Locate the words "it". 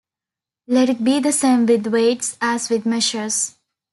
0.89-1.03